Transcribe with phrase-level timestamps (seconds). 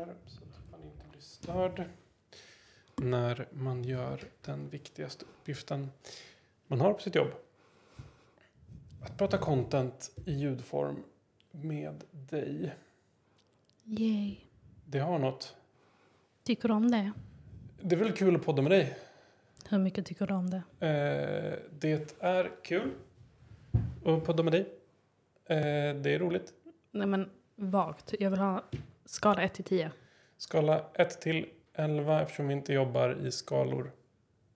[0.00, 1.84] här så att man inte blir störd
[2.96, 5.90] när man gör den viktigaste uppgiften
[6.66, 7.30] man har på sitt jobb.
[9.02, 11.02] Att prata content i ljudform
[11.50, 12.74] med dig.
[13.84, 14.36] Yay.
[14.84, 15.56] Det har något.
[16.42, 17.12] Tycker du om det?
[17.80, 18.98] Det är väl kul att podda med dig.
[19.68, 20.62] Hur mycket tycker du om det?
[20.86, 22.94] Eh, det är kul
[24.04, 24.60] att podda med dig.
[25.44, 26.52] Eh, det är roligt.
[26.90, 28.14] Nej men vagt.
[28.20, 28.64] Jag vill ha
[29.10, 29.90] skala 1 till 10.
[30.36, 33.92] Skala 1 till 11 eftersom vi inte jobbar i skalor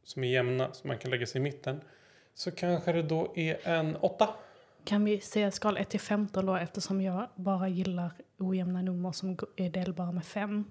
[0.02, 1.80] som är jämna så man kan lägga sig i mitten.
[2.34, 4.28] Så kanske det då är en 8.
[4.84, 9.38] Kan vi säga skala 1 till 15 då eftersom jag bara gillar ojämna nummer som
[9.56, 10.64] är delbara med 5.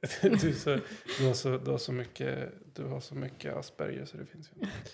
[0.22, 0.78] Du, så,
[1.18, 4.50] du, har så, du, har så mycket, du har så mycket Asperger så det finns
[4.50, 4.90] ju inte.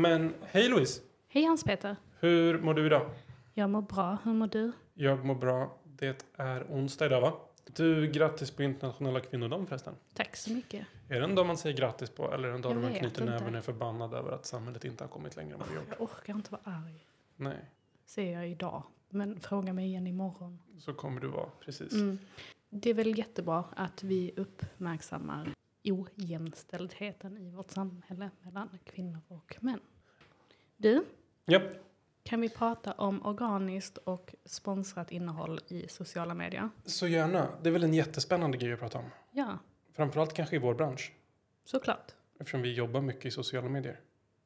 [0.00, 1.02] Men hej Louise!
[1.28, 1.96] Hej Hans-Peter.
[2.20, 3.10] Hur mår du idag?
[3.54, 4.18] Jag mår bra.
[4.24, 4.72] Hur mår du?
[4.94, 5.78] Jag mår bra.
[5.84, 7.32] Det är onsdag idag va?
[7.76, 9.94] Du, grattis på internationella kvinnodagen förresten.
[10.14, 10.86] Tack så mycket.
[11.08, 12.94] Är det en dag man säger grattis på eller är det en dag då man
[12.94, 15.84] knyter näven och är förbannad över att samhället inte har kommit längre med jobb?
[15.88, 17.06] Jag orkar inte vara arg.
[17.36, 17.70] Nej,
[18.06, 18.82] Säger jag idag.
[19.08, 20.58] Men fråga mig igen imorgon.
[20.78, 21.48] så kommer du vara.
[21.60, 21.92] Precis.
[21.92, 22.18] Mm.
[22.70, 25.48] Det är väl jättebra att vi uppmärksammar
[25.84, 29.80] ojämställdheten i vårt samhälle mellan kvinnor och män.
[30.76, 31.04] Du,
[31.46, 31.62] Japp.
[32.22, 36.68] kan vi prata om organiskt och sponsrat innehåll i sociala medier?
[36.84, 37.48] Så gärna.
[37.62, 39.04] Det är väl en jättespännande grej att prata om.
[39.32, 39.58] Ja,
[39.92, 41.12] Framförallt kanske i vår bransch.
[41.64, 42.14] såklart.
[42.38, 44.00] Eftersom vi jobbar mycket i sociala medier.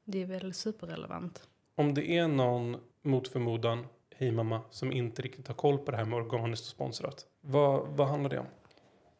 [0.05, 1.49] Det är väl superrelevant.
[1.75, 5.97] Om det är någon mot förmodan, hej mamma, som inte riktigt har koll på det
[5.97, 7.27] här med organiskt och sponsrat.
[7.41, 8.47] Vad, vad handlar det om?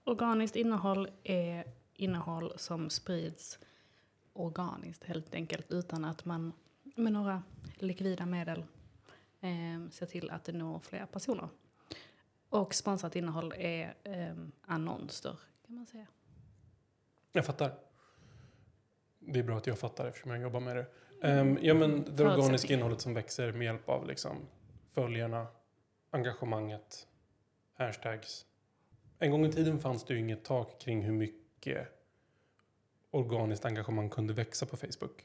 [0.05, 3.59] Organiskt innehåll är innehåll som sprids
[4.33, 6.53] organiskt helt enkelt utan att man
[6.97, 7.43] med några
[7.79, 8.65] likvida medel
[9.41, 11.49] eh, ser till att det når fler personer.
[12.49, 15.37] Och sponsrat innehåll är eh, annonser
[15.67, 16.07] kan man säga.
[17.33, 17.75] Jag fattar.
[19.19, 20.87] Det är bra att jag fattar eftersom jag jobbar med det.
[21.23, 24.37] Ehm, ja, men det organiska innehållet som växer med hjälp av liksom,
[24.91, 25.47] följarna,
[26.11, 27.07] engagemanget,
[27.75, 28.47] hashtags.
[29.19, 31.44] En gång i tiden fanns det ju inget tak kring hur mycket
[33.11, 35.25] organiskt engagemang kunde växa på Facebook.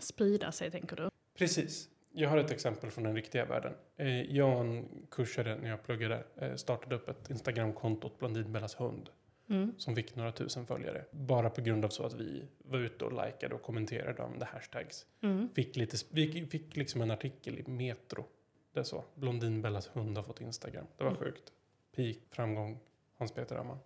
[0.00, 1.10] Sprida sig tänker du?
[1.34, 1.88] Precis.
[2.12, 3.72] Jag har ett exempel från den riktiga världen.
[3.96, 9.10] Eh, Jag kursade när jag pluggade, eh, startade upp ett Instagramkonto åt Blondinbellas hund
[9.48, 9.74] Mm.
[9.78, 11.04] som fick några tusen följare.
[11.10, 14.44] Bara på grund av så att vi var ute och likade och kommenterade om det
[14.44, 15.06] hashtags.
[15.22, 15.48] Mm.
[15.54, 18.24] Fick, lite, vi fick liksom en artikel i Metro.
[18.72, 19.04] Det är så.
[19.14, 20.86] Blondinbellas hund har fått Instagram.
[20.96, 21.22] Det var Mm.
[21.22, 21.52] sjukt.
[21.96, 22.78] Peak, framgång,
[23.16, 23.78] Hans Peter Amman.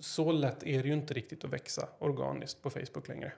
[0.00, 3.32] Så lätt är det ju inte riktigt att växa organiskt på Facebook längre.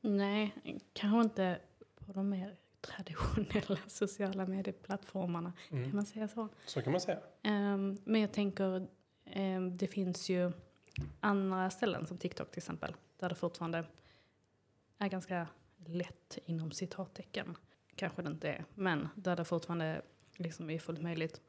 [0.00, 0.54] Nej,
[0.92, 1.58] kanske inte
[2.06, 5.52] på de mer traditionella sociala medieplattformarna.
[5.68, 5.96] Kan Mm.
[5.96, 6.48] man säga så?
[6.66, 7.18] Så kan man säga.
[7.42, 8.86] Ehm, men jag tänker,
[9.24, 10.52] ehm, det finns ju
[11.20, 12.94] andra ställen som TikTok till exempel.
[13.18, 13.84] Där det fortfarande
[14.98, 15.46] är ganska
[15.86, 17.56] lätt inom citattecken.
[17.96, 20.02] Kanske det inte är, men där det fortfarande
[20.36, 21.40] liksom är fullt möjligt.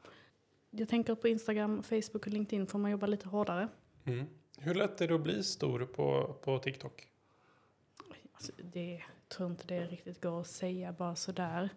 [0.70, 3.68] Jag tänker på Instagram, Facebook och LinkedIn får man jobba lite hårdare.
[4.04, 4.26] Mm.
[4.58, 7.08] Hur lätt är det att bli stor på, på TikTok?
[8.32, 11.68] Alltså, det tror inte det riktigt går att säga bara sådär.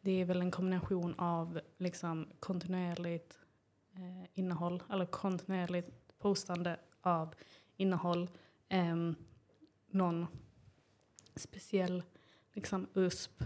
[0.00, 3.38] Det är väl en kombination av liksom kontinuerligt
[3.94, 7.34] eh, innehåll, eller kontinuerligt postande av
[7.76, 8.30] innehåll,
[8.68, 9.14] ehm,
[9.86, 10.26] någon
[11.36, 12.02] speciell
[12.52, 13.42] liksom USP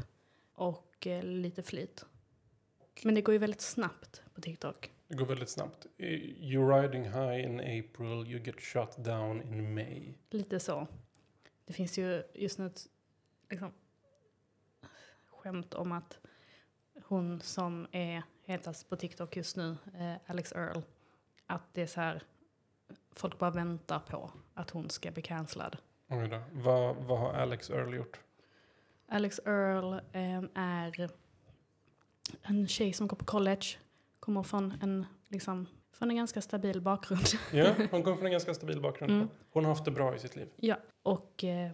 [0.52, 2.04] och eh, lite flit.
[3.02, 4.93] Men det går ju väldigt snabbt på TikTok.
[5.08, 5.86] Det går väldigt snabbt.
[5.98, 10.14] You're riding high in April, you get shut down in May.
[10.30, 10.86] Lite så.
[11.64, 12.86] Det finns ju just nu ett
[13.50, 13.72] liksom,
[15.26, 16.18] skämt om att
[17.04, 20.82] hon som är hetast på TikTok just nu, eh, Alex Earl,
[21.46, 22.22] att det är så här,
[23.12, 25.76] folk bara väntar på att hon ska bli cancellad.
[26.08, 26.40] Oj då.
[26.52, 28.20] Vad, vad har Alex Earl gjort?
[29.06, 31.10] Alex Earl eh, är
[32.42, 33.66] en tjej som går på college,
[34.24, 37.26] kommer från en, liksom, från en ganska stabil bakgrund.
[37.52, 39.12] Ja, hon kommer från en ganska stabil bakgrund.
[39.12, 39.28] Mm.
[39.50, 40.48] Hon har haft det bra i sitt liv.
[40.56, 41.70] Ja, och eh,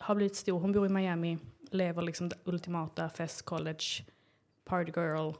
[0.00, 0.60] har blivit stor.
[0.60, 1.38] Hon bor i Miami,
[1.70, 3.84] lever liksom det ultimata fest college,
[4.64, 5.32] party girl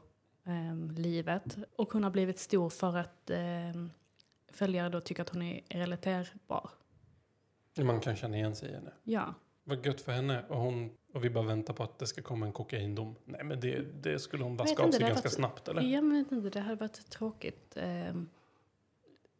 [0.45, 1.57] eh, livet.
[1.75, 3.39] Och hon har blivit stor för att eh,
[4.51, 6.69] följare då tycker att hon är relaterbar.
[7.81, 8.91] Man kan känna igen sig i henne.
[9.03, 9.33] Ja,
[9.63, 10.45] Vad gött för henne.
[10.49, 13.15] Och, hon, och vi bara väntar på att det ska komma en kokaindom.
[13.25, 15.81] Nej, men det, det skulle hon vaska av sig ganska varit- snabbt, eller?
[15.81, 17.77] jag vet inte, det hade varit tråkigt.
[17.77, 18.13] Eh,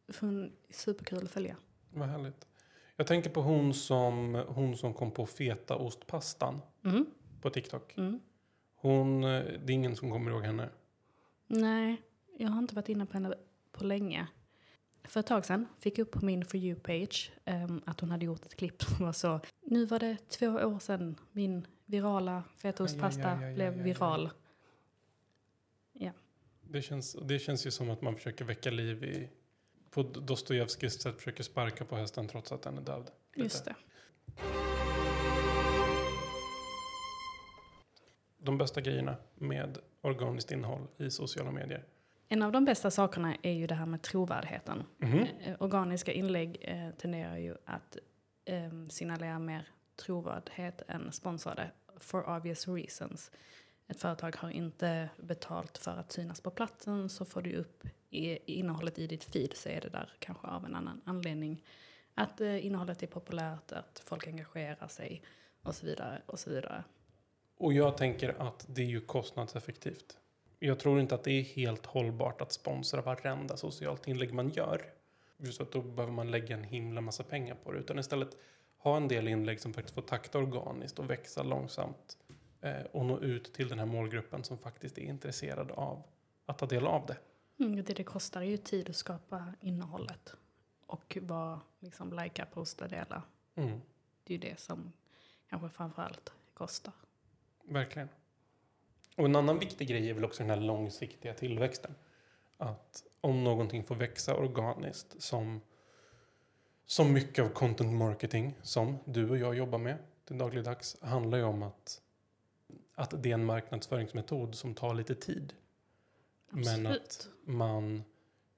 [0.07, 1.55] fun- superkul att följa.
[1.93, 2.47] Vad härligt.
[2.95, 7.05] Jag tänker på hon som, hon som kom på fetaostpastan Mm.
[7.41, 7.97] på TikTok.
[7.97, 8.19] Mm.
[8.75, 10.69] Hon, eh, det är ingen som kommer ihåg henne.
[11.47, 12.01] Nej,
[12.37, 13.33] jag har inte varit inne på henne
[13.71, 14.27] på länge.
[15.13, 18.25] För ett tag sedan fick jag upp på min For You-page ehm, att hon hade
[18.25, 19.39] gjort ett klipp som var så.
[19.61, 24.29] Nu var det två år sedan min virala fetaostpasta aj, aj, aj, blev viral.
[26.61, 29.29] Det känns, det känns ju som att man försöker väcka liv i...
[29.89, 33.11] På Dostojevskijs sätt försöker sparka på hästen trots att den är död.
[33.33, 33.43] Lite.
[33.43, 33.75] Just det.
[38.37, 41.85] De bästa grejerna med organiskt innehåll i sociala medier.
[42.33, 44.83] En av de bästa sakerna är ju det här med trovärdigheten.
[44.97, 45.27] Mhm.
[45.43, 47.97] Eh, Organiska inlägg eh, tenderar ju att
[48.45, 51.71] eh, signalera mer trovärdighet än sponsrade.
[51.99, 53.31] For obvious reasons.
[53.87, 58.29] Ett företag har inte betalt för att synas på platsen så får du upp i,
[58.29, 61.63] i innehållet i ditt feed så är det där kanske av en annan anledning.
[62.13, 65.23] Att eh, innehållet är populärt, att folk engagerar sig
[65.61, 66.21] och så vidare.
[66.25, 66.83] Och så vidare.
[67.57, 70.17] Och jag tänker att det är ju kostnadseffektivt.
[70.65, 74.93] Jag tror inte att det är helt hållbart att sponsra varenda socialt inlägg man gör.
[75.37, 77.79] Just att då behöver man lägga en himla massa pengar på det.
[77.79, 78.37] Utan istället
[78.77, 82.17] ha en del inlägg som faktiskt får takta organiskt och växa långsamt.
[82.61, 86.03] Eh, och nå ut till den här målgruppen som faktiskt är intresserad av
[86.45, 87.17] att ta del av det.
[87.59, 90.33] Mm, det, det kostar ju tid att skapa innehållet.
[90.85, 93.23] Och vad liksom likea, posta, dela.
[93.55, 93.81] Mm,
[94.23, 94.93] Det är ju det som
[95.49, 96.93] kanske framförallt kostar.
[97.63, 98.09] verkligen.
[99.15, 101.95] Och en annan viktig grej är väl också den här långsiktiga tillväxten.
[102.57, 105.61] Att om någonting får växa organiskt som,
[106.85, 111.43] som mycket av content marketing som du och jag jobbar med till dagligdags handlar ju
[111.43, 112.01] om att,
[112.95, 115.53] att det är en marknadsföringsmetod som tar lite tid.
[116.49, 117.01] Men Absolut.
[117.01, 118.03] att man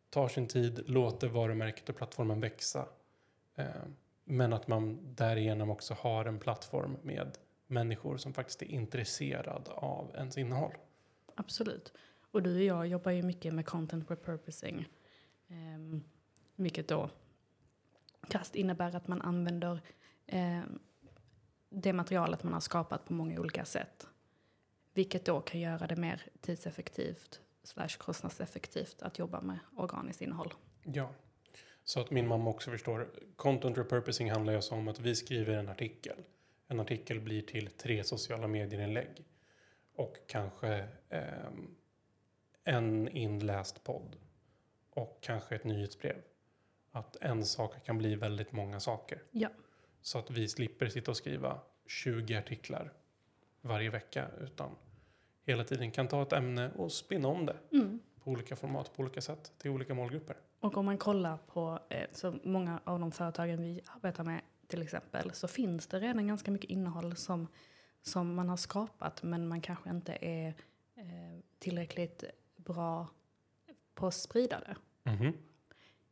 [0.10, 2.86] tar sin tid, låter varumärket och plattformen växa.
[3.56, 3.66] Eh,
[4.24, 10.12] men att man därigenom också har en plattform med människor som faktiskt är intresserad av
[10.16, 10.74] ens innehåll.
[11.36, 11.94] Absolut.
[12.32, 14.90] Och du och jag jobbar ju mycket med content repurposing.
[15.48, 16.04] Um,
[16.56, 17.10] vilket då
[18.30, 19.82] krasst innebär att man använder
[20.28, 20.80] ehm,
[21.70, 24.08] det materialet man har skapat på många olika sätt.
[24.94, 30.54] Vilket då kan göra det mer tidseffektivt slash kostnadseffektivt att jobba med organiskt innehåll.
[30.84, 31.10] Ja,
[31.84, 33.10] så att min mamma också förstår.
[33.36, 36.16] Content repurposing handlar ju alltså om att vi skriver en artikel.
[36.68, 39.26] En artikel blir till tre sociala medier-inlägg.
[39.96, 41.76] Och kanske ehm,
[42.64, 44.16] en inläst podd.
[44.90, 46.22] Och kanske ett nyhetsbrev.
[46.92, 49.24] Att en sak kan bli väldigt många saker.
[49.32, 49.50] Ja.
[50.02, 52.94] Så att vi slipper sitta och skriva 20 artiklar
[53.62, 54.28] varje vecka.
[54.42, 54.76] Utan
[55.46, 58.00] hela tiden kan ta ett ämne och spinna om det Mm.
[58.24, 60.36] på olika format, på olika sätt, till olika målgrupper.
[60.60, 64.82] Och om man kollar på eh, så många av de företagen vi arbetar med till
[64.82, 67.48] exempel så finns det redan ganska mycket innehåll som,
[68.02, 70.48] som man har skapat men man kanske inte är
[70.96, 72.24] eh, tillräckligt
[72.56, 73.08] bra
[73.96, 74.76] på att sprida det.
[75.12, 75.34] Mhm.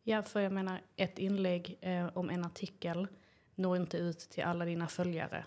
[0.04, 3.08] Ja, för jag menar ett inlägg eh, om en artikel
[3.56, 5.46] når inte ut till alla dina följare.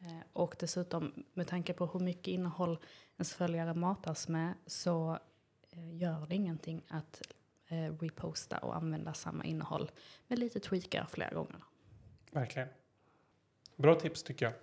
[0.00, 2.78] Eh, och dessutom med tanke på hur mycket innehåll
[3.16, 5.18] ens följare matas med så
[5.70, 7.22] eh, gör det ingenting att
[7.68, 9.90] eh, reposta och använda samma innehåll
[10.26, 11.62] med lite tweakar flera gånger.
[12.30, 12.68] Verkligen.
[13.76, 14.54] Bra tips tycker jag.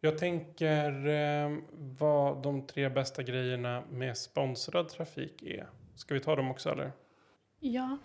[0.00, 5.66] Jag tänker eh, vad de tre bästa grejerna med sponsrad trafik är.
[5.94, 6.92] Ska vi ta dem också eller?
[7.60, 7.98] Ja.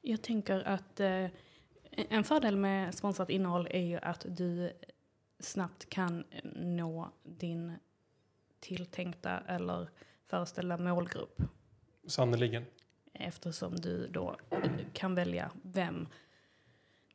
[0.00, 1.26] Jag tänker att eh,
[1.90, 4.72] en fördel med sponsrat innehåll är ju att du
[5.40, 6.24] snabbt kan
[6.54, 7.72] nå din
[8.60, 9.88] tilltänkta eller
[10.26, 11.42] föreställda målgrupp.
[12.06, 12.64] Sannerligen.
[13.18, 14.36] Eftersom du då
[14.92, 16.08] kan välja vem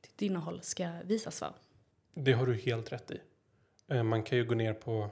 [0.02, 1.54] ditt innehåll ska visas för.
[2.14, 3.22] Det har du helt rätt i.
[3.88, 5.10] Eh, man kan ju gå ner på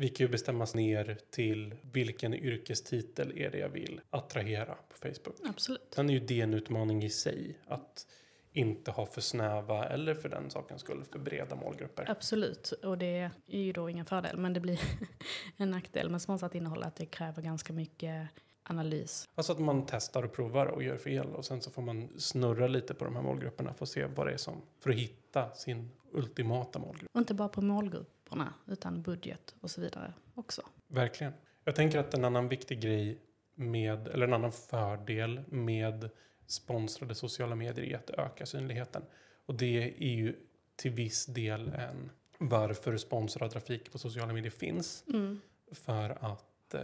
[0.00, 4.96] vi kan ju bestämma oss ner till vilken yrkestitel är det jag vill attrahera på
[4.96, 5.36] Facebook.
[5.44, 5.92] Absolut.
[5.94, 7.58] Sen är ju det en utmaning i sig.
[7.66, 8.06] Att
[8.52, 12.10] inte ha för snäva eller för den sakens skull för breda målgrupper.
[12.10, 14.80] Absolut, och det är ju då ingen fördel, men det blir
[15.56, 18.28] en nackdel med sponsrat innehåll att det kräver ganska mycket
[18.70, 19.28] analys.
[19.34, 22.66] Alltså att man testar och provar och gör fel och sen så får man snurra
[22.66, 25.54] lite på de här målgrupperna för att se vad det är som, för att hitta
[25.54, 27.10] sin ultimata målgrupp.
[27.12, 30.62] Och inte bara på målgrupperna, utan budget och så vidare också.
[30.86, 31.32] Verkligen.
[31.64, 33.18] Jag tänker att en annan viktig grej
[33.54, 36.10] med, eller en annan fördel med
[36.46, 39.02] sponsrade sociala medier är att öka synligheten.
[39.46, 40.36] Och det är ju
[40.76, 45.04] till viss del en varför sponsrad trafik på sociala medier finns.
[45.08, 45.40] Mm.
[45.72, 46.80] För att eh,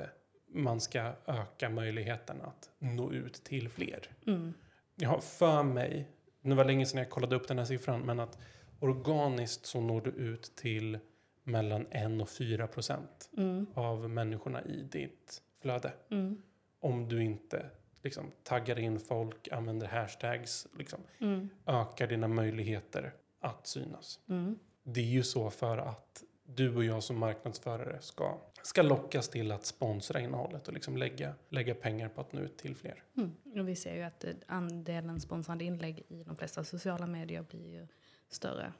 [0.62, 4.08] man ska öka möjligheten att nå ut till fler.
[4.26, 4.54] Mm.
[4.94, 6.08] Jag har för mig,
[6.42, 8.38] det var länge sedan jag kollade upp den här siffran, men att
[8.80, 10.98] organiskt så når du ut till
[11.44, 13.66] mellan 1 och 4 procent Mm.
[13.75, 15.92] av människorna i ditt flöde.
[16.10, 16.42] Mm.
[16.80, 17.70] Om du inte
[18.02, 21.48] liksom, taggar in folk, använder hashtags, liksom, Mm.
[21.66, 24.20] ökar dina möjligheter att synas.
[24.28, 24.58] Mm.
[24.82, 29.52] Det är ju så för att du och jag som marknadsförare ska, ska lockas till
[29.52, 33.02] att sponsra innehållet och liksom lägga, lägga pengar på att nå ut till fler.
[33.16, 33.60] Mm.
[33.60, 37.72] Och vi ser ju att eh, andelen sponsrade inlägg i de flesta sociala medier blir
[37.72, 37.86] ju
[38.28, 38.72] större.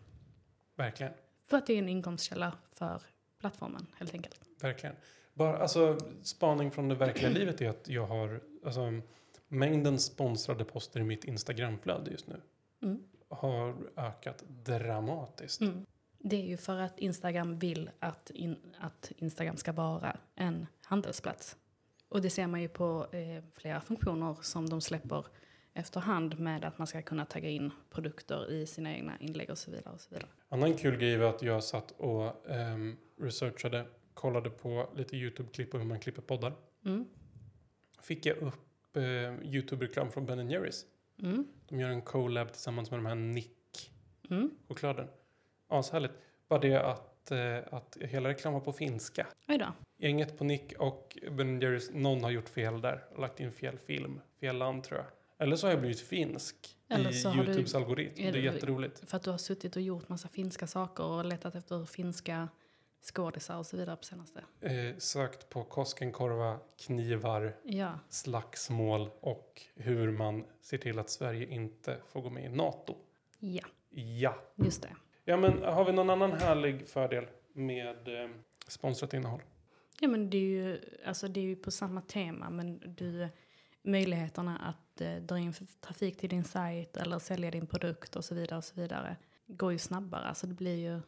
[0.77, 1.13] Verkligen.
[1.45, 3.03] För att det är en inkomstkälla för
[3.41, 4.41] plattformen helt enkelt.
[4.61, 4.97] Verkligen.
[5.35, 9.01] Bara, alltså, spaning från det verkliga livet är att jag har alltså,
[9.49, 12.41] mängden sponsrade poster i mitt Instagramflöde just nu
[12.83, 13.03] Mm.
[13.29, 15.61] har ökat dramatiskt.
[15.61, 15.87] Mm.
[16.29, 21.57] Det är ju för att Instagram vill att, in, att Instagram ska vara en handelsplats.
[22.09, 25.27] Och det ser man ju på eh, flera funktioner som de släpper
[25.75, 29.71] efterhand med att man ska kunna tagga in produkter i sina egna inlägg och så
[29.71, 29.95] vidare.
[29.95, 30.29] Och så vidare.
[30.49, 35.79] Annan kul grej var att jag satt och um, researchade, kollade på lite YouTube-klipp på
[35.79, 36.53] hur man klipper poddar.
[36.85, 37.05] Mm.
[38.01, 39.03] Fick jag upp uh,
[39.45, 40.85] YouTube-reklam från Ben Jerrys.
[41.23, 41.47] Mm.
[41.69, 45.05] De gör en collab tillsammans med de här Nick-chokladen.
[45.05, 45.11] Mm.
[45.69, 46.13] Ashärligt.
[46.49, 49.27] Bara det att, eh, att hela reklamen på finska.
[49.49, 49.67] Oj då.
[49.99, 53.05] Gänget på Nick och Ben Jerrys, någon har gjort fel där.
[53.19, 55.07] Lagt in fel film, fel land tror jag.
[55.39, 58.13] Eller så har jag blivit finsk Eller i så har du- Youtubes algoritm.
[58.27, 59.11] är Det är jätteroligt.
[59.11, 62.49] För att du har suttit och gjort massa finska saker och letat efter finska
[63.03, 64.45] skådisar och så vidare på senaste.
[64.61, 71.97] Eh, sökt på Koskenkorva, knivar, Ja, slagsmål och hur man ser till att Sverige inte
[72.13, 72.97] får gå med i NATO.
[73.39, 74.35] ja, Ja.
[74.55, 74.97] just det.
[75.29, 78.31] Ja, men har vi någon annan härlig fördel med eh,
[78.69, 79.43] sponsrat innehåll?
[80.01, 83.29] Ja men det är ju, alltså det är ju på samma tema men du,
[83.83, 88.35] möjligheterna att eh, dra in trafik till din sajt eller sälja din produkt och så
[88.35, 89.17] vidare och så vidare
[89.47, 90.25] går ju snabbare.
[90.25, 91.01] Alltså det blir ju,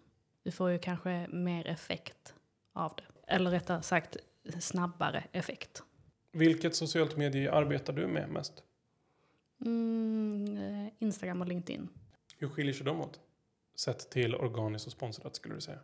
[0.42, 2.34] du får ju kanske mer effekt
[2.72, 3.34] av det.
[3.34, 4.16] Eller rättare sagt
[4.60, 5.82] snabbare effekt.
[6.32, 8.62] Vilket socialt medie arbetar du med mest?
[9.64, 11.88] Mm, eh, Instagram och LinkedIn.
[12.38, 13.20] Hur skiljer sig de åt?
[13.78, 15.78] Sett till organiskt och sponsrat skulle du säga.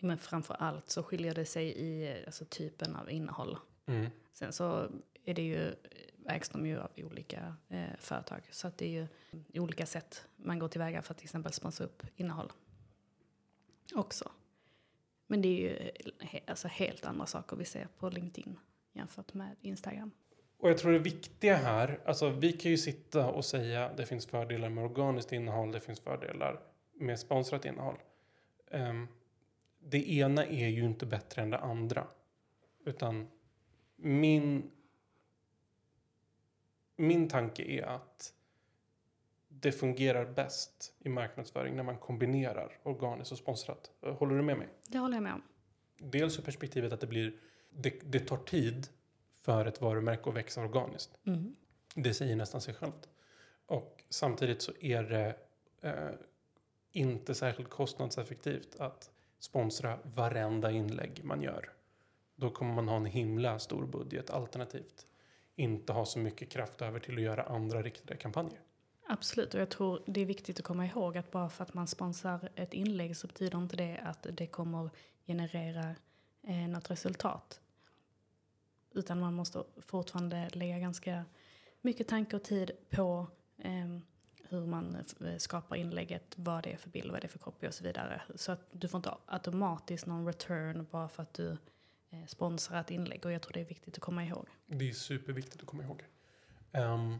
[0.00, 3.56] Men framför allt så skiljer det sig i alltså, typen av innehåll.
[3.86, 4.10] Mm.
[4.32, 4.88] Sen så
[5.24, 5.74] är det ju,
[6.28, 8.48] ägs de ju av olika eh, företag.
[8.50, 9.08] Så att det är ju
[9.60, 12.52] olika sätt man går tillväga för att till exempel sponsra upp innehåll.
[13.94, 14.30] Också.
[15.26, 18.58] Men det är ju he, alltså helt andra saker vi ser på LinkedIn
[18.92, 20.10] jämfört med Instagram.
[20.58, 24.26] Och jag tror det viktiga här, alltså vi kan ju sitta och säga det finns
[24.26, 27.98] fördelar med organiskt innehåll, det finns fördelar med sponsrat innehåll.
[28.70, 29.08] Ehm,
[29.78, 32.06] det ena är ju inte bättre än det andra.
[32.84, 33.28] Utan
[33.96, 34.70] min,
[36.96, 38.34] min tanke är att
[39.48, 43.90] det fungerar bäst i marknadsföring när man kombinerar organiskt och sponsrat.
[44.00, 44.68] Håller du med mig?
[44.88, 45.42] Det håller jag med om.
[45.98, 47.38] Dels ur perspektivet att det blir,
[47.70, 48.88] det, det tar tid
[49.36, 51.18] för ett varumärke att växa organiskt.
[51.26, 51.56] Mm.
[51.94, 53.08] Det säger nästan sig självt.
[53.66, 55.36] Och samtidigt så är det
[55.80, 56.10] eh,
[56.94, 61.72] inte särskilt kostnadseffektivt att sponsra varenda inlägg man gör.
[62.36, 65.06] Då kommer man ha en himla stor budget alternativt
[65.56, 68.60] inte ha så mycket kraft över till att göra andra riktade kampanjer.
[69.06, 71.86] Absolut, och jag tror det är viktigt att komma ihåg att bara för att man
[71.86, 74.90] sponsrar ett inlägg så betyder inte det att det kommer
[75.26, 75.94] generera
[76.42, 77.60] eh, något resultat.
[78.94, 81.24] Utan man måste fortfarande lägga ganska
[81.80, 83.26] mycket tanke och tid på
[83.58, 83.98] eh,
[84.60, 87.38] hur man eh, eh, skapar inlägget, vad det är för bild, vad det är för
[87.38, 88.22] copy och så vidare.
[88.34, 91.50] Så att du får inte automatiskt någon return bara för att du
[92.10, 94.46] eh, sponsrar ett inlägg och jag tror det är viktigt att komma ihåg.
[94.66, 96.04] Det är superviktigt att komma ihåg.
[96.72, 97.18] Um,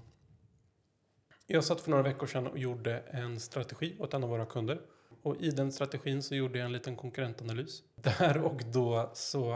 [1.46, 4.80] jag satt för några veckor sedan och gjorde en strategi åt en av våra kunder.
[5.22, 7.82] Och i den strategin så gjorde jag en liten konkurrentanalys.
[7.94, 9.50] Där och då så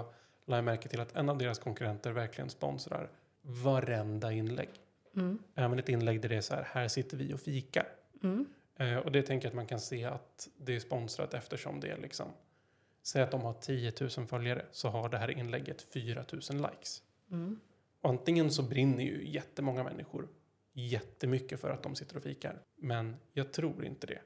[0.47, 3.11] lade jag märke till att en av deras konkurrenter verkligen sponsrar
[3.43, 4.69] varenda inlägg.
[5.19, 5.39] Mm.
[5.55, 7.89] Även ett inlägg där det är så här, här sitter vi och fikar.
[8.23, 8.47] Mm.
[8.77, 11.89] Eh, och det tänker jag att man kan se att det är sponsrat eftersom det
[11.89, 12.27] är liksom,
[13.03, 17.03] säg att de har 10 000 följare så har det här inlägget 4 000 likes.
[17.31, 17.61] Mm.
[18.01, 20.29] Och antingen så brinner ju jättemånga människor
[20.73, 22.63] jättemycket för att de sitter och fikar.
[22.77, 24.21] Men jag tror inte det.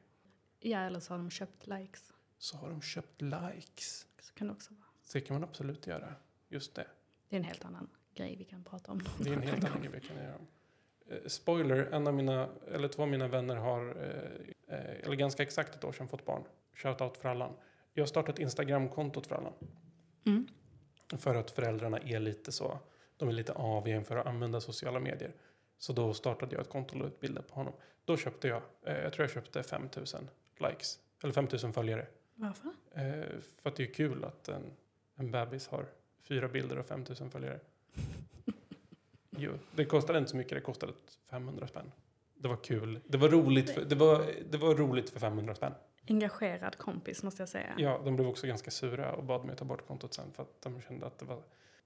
[0.60, 2.12] Ja, eller så har de köpt likes.
[2.38, 4.06] Så har de köpt likes.
[4.20, 4.86] Så kan det också vara.
[5.02, 6.14] Så kan man absolut göra.
[6.48, 6.86] Just det.
[7.28, 9.02] Det är en helt annan grej vi kan prata om.
[9.18, 10.38] Det är en helt annan grej vi kan göra.
[11.12, 15.42] Eh, spoiler, en av mina, eller två av mina vänner har, eh, eh, eller ganska
[15.42, 16.44] exakt ett år sedan fått barn.
[16.74, 17.54] Shoutout för Allan.
[17.92, 19.52] Jag har startat Instagramkontot för Allan.
[20.26, 20.48] Mm.
[21.16, 22.78] För att föräldrarna är lite så.
[23.16, 25.34] de är lite aviga för att använda sociala medier.
[25.78, 27.72] Så då startade jag ett konto och la ut bilder på honom.
[28.04, 32.06] Då köpte jag, jag tror jag köpte 5000 likes, eller 5000 följare.
[32.34, 32.70] Varför?
[33.40, 34.62] För att det är kul att en,
[35.14, 35.86] en bebis har
[36.22, 37.60] fyra bilder och 5000 följare.
[39.36, 40.92] Jo, det kostade inte så mycket, det kostade
[41.30, 41.92] 500 spänn.
[42.34, 43.00] Det var kul.
[43.06, 45.72] Det var roligt för, det var, det var roligt för 500 spänn.
[46.08, 47.74] Engagerad kompis måste jag säga.
[47.78, 50.62] Ja, de blev också ganska sura och bad mig ta bort kontot sen för att
[50.62, 51.42] de kände att det var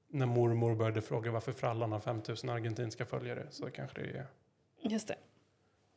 [0.09, 4.27] när mormor började fråga varför frallan har 5000 argentinska följare så kanske det är
[4.81, 5.17] Just det.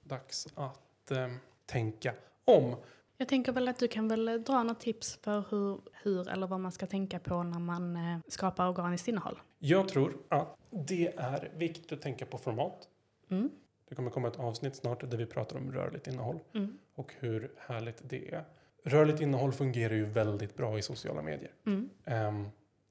[0.04, 1.28] dags att eh,
[1.66, 2.14] tänka
[2.46, 2.76] om.
[3.18, 6.60] Jag tänker väl att du kan väl dra något tips för hur, hur eller vad
[6.60, 9.40] man ska tänka på när man eh, skapar organiskt innehåll.
[9.60, 12.88] Jag tror att det är viktigt att tänka på format.
[13.30, 13.50] Mm.
[13.88, 16.78] Det kommer komma ett avsnitt snart där vi pratar om rörligt innehåll Mm.
[16.96, 18.44] och hur härligt det är.
[18.84, 21.52] Rörligt innehåll fungerar ju väldigt bra i sociala medier.
[21.66, 21.90] Mm.
[22.06, 22.48] Ehm,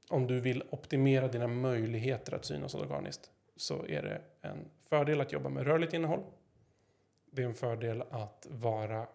[0.09, 4.59] om du vill optimera dina möjligheter att synas organiskt så är det en
[4.89, 6.23] fördel att jobba med rörligt innehåll.
[7.31, 9.07] Det är en fördel att vara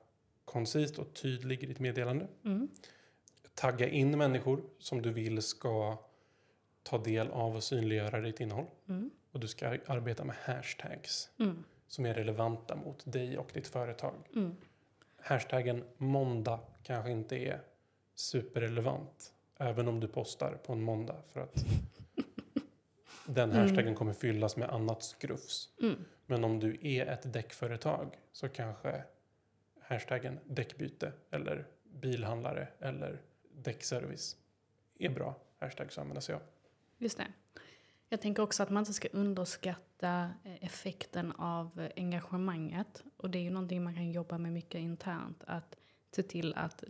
[0.46, 2.28] koncist och tydlig i ditt meddelande.
[2.46, 2.68] Mm.
[3.56, 5.98] Tagga in människor som du vill ska
[6.84, 8.66] ta del av och synliggöra ditt innehåll.
[8.90, 9.10] Mm.
[9.32, 11.64] Och du ska arbeta med hashtags Mm.
[11.88, 14.14] som är relevanta mot dig och ditt företag.
[14.36, 14.56] Mm.
[15.22, 17.62] Hashtaggen måndag kanske inte är
[18.16, 19.34] superrelevant.
[19.58, 21.16] Även om du postar på en måndag.
[21.34, 21.56] För att
[23.26, 23.62] den Mm.
[23.62, 25.70] hashtaggen kommer fyllas med annat skrufs.
[25.82, 26.06] Mm.
[26.26, 29.04] Men om du är ett däckföretag så kanske
[29.82, 33.22] hashtaggen däckbyte eller bilhandlare eller
[33.54, 34.38] däckservice
[35.00, 36.42] är bra hashtags att använda sig av.
[37.04, 37.28] Just det.
[38.10, 43.04] Jag tänker också att man inte ska underskatta eh, effekten av engagemanget.
[43.18, 45.44] Och det är ju någonting man kan jobba med mycket internt.
[45.48, 45.76] Att
[46.12, 46.84] se till att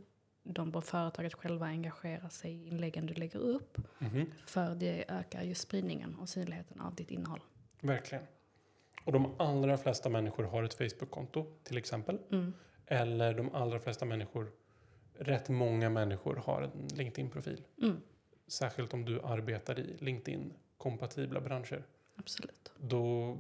[0.44, 3.78] de på företaget själva engagerar sig i inläggen du lägger upp.
[4.00, 4.32] Mhm.
[4.46, 7.42] För det ökar ju spridningen och synligheten av ditt innehåll.
[7.82, 8.24] Verkligen.
[9.06, 12.20] Och de allra flesta människor har ett Facebook-konto till exempel.
[12.32, 12.54] Mm.
[12.86, 14.52] Eller de allra flesta människor,
[15.14, 17.62] rätt många människor har en LinkedIn-profil.
[17.82, 18.02] Mm.
[18.54, 21.84] Särskilt om du arbetar i LinkedIn-kompatibla branscher.
[22.16, 22.72] Absolut.
[22.78, 23.38] Då,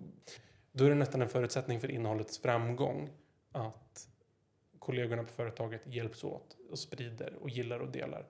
[0.71, 3.09] då är det nästan en förutsättning för innehållets framgång
[3.51, 4.07] att
[4.79, 8.25] kollegorna på företaget hjälps åt och sprider och gillar och delar.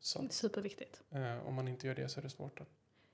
[0.00, 1.02] Så Superviktigt.
[1.10, 2.60] eh, om man inte gör det så är det svårt.
[2.60, 2.68] Att,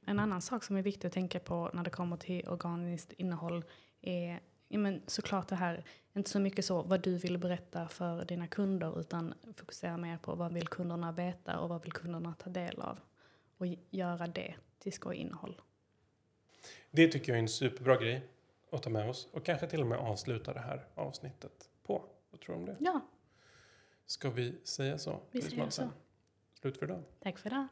[0.07, 3.65] En annan sak som är viktig att tänka på när det kommer till organiskt innehåll
[4.01, 8.25] är ja, men såklart det här, inte så mycket så vad du vill berätta för
[8.25, 12.51] dina kunder utan fokusera mer på vad vill kunderna veta och vad vill kunderna ta
[12.51, 13.01] del av.
[13.65, 15.61] Och göra det till skojinnehåll.
[16.91, 18.29] det tycker jag är en superbra grej
[18.71, 22.05] att ta med oss och kanske till och med avsluta det här avsnittet på.
[22.31, 22.77] Vad tror du om det?
[22.81, 23.01] Ja,
[24.07, 25.21] Ska vi säga så?
[25.31, 25.89] vi säger så.
[26.61, 27.03] Slut för idag.
[27.21, 27.69] Tack för det.